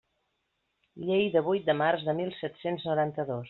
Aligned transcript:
Llei 1.03 1.29
de 1.37 1.43
vuit 1.49 1.69
de 1.69 1.77
març 1.83 2.07
de 2.09 2.19
mil 2.23 2.33
set-cents 2.41 2.89
noranta-dos. 2.91 3.39